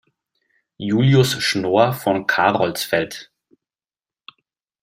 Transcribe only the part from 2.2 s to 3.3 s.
Carolsfeld